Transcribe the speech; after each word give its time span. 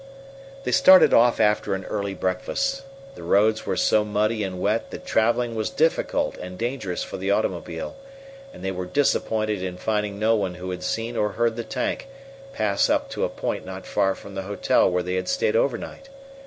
They 0.63 0.71
started 0.71 1.13
off 1.13 1.39
after 1.39 1.75
an 1.75 1.85
early 1.85 2.15
breakfast. 2.15 2.81
The 3.13 3.21
roads 3.21 3.67
were 3.67 3.77
so 3.77 4.03
muddy 4.03 4.43
and 4.43 4.59
wet 4.59 4.89
that 4.89 5.05
traveling 5.05 5.53
was 5.53 5.69
difficult 5.69 6.37
and 6.39 6.57
dangerous 6.57 7.03
for 7.03 7.17
the 7.17 7.29
automobile, 7.29 7.95
and 8.51 8.65
they 8.65 8.71
were 8.71 8.87
disappointed 8.87 9.61
in 9.61 9.77
finding 9.77 10.17
no 10.17 10.35
one 10.35 10.55
who 10.55 10.71
had 10.71 10.81
seen 10.81 11.15
or 11.15 11.33
heard 11.33 11.55
the 11.55 11.63
tank 11.63 12.07
pass 12.51 12.89
up 12.89 13.11
to 13.11 13.25
a 13.25 13.29
point 13.29 13.63
not 13.63 13.85
far 13.85 14.15
from 14.15 14.33
the 14.33 14.41
hotel 14.49 14.89
where 14.89 15.03
they 15.03 15.13
had 15.13 15.29
stayed 15.29 15.55
overnight. 15.55 16.09